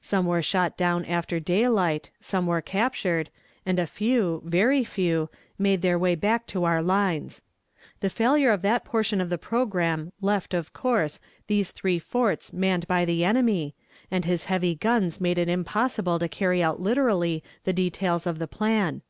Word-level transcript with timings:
Some 0.00 0.26
were 0.26 0.42
shot 0.42 0.76
down 0.76 1.04
after 1.06 1.40
daylight, 1.40 2.12
some 2.20 2.46
were 2.46 2.60
captured, 2.62 3.30
and 3.66 3.80
a 3.80 3.86
few, 3.88 4.40
very 4.44 4.84
few, 4.84 5.28
made 5.58 5.82
their 5.82 5.98
way 5.98 6.14
back 6.14 6.46
to 6.54 6.62
our 6.62 6.80
lines. 6.80 7.42
The 7.98 8.08
failure 8.08 8.52
of 8.52 8.62
that 8.62 8.84
portion 8.84 9.20
of 9.20 9.28
the 9.28 9.38
programme 9.38 10.12
left, 10.20 10.54
of 10.54 10.72
course, 10.72 11.18
these 11.48 11.72
three 11.72 11.98
forts 11.98 12.52
manned 12.52 12.86
by 12.86 13.04
the 13.04 13.24
enemy, 13.24 13.74
and 14.08 14.24
his 14.24 14.44
heavy 14.44 14.76
guns 14.76 15.20
made 15.20 15.36
it 15.36 15.48
impossible 15.48 16.20
to 16.20 16.28
carry 16.28 16.62
out 16.62 16.78
literally 16.80 17.42
the 17.64 17.72
details 17.72 18.24
of 18.24 18.38
the 18.38 18.46
plan. 18.46 19.02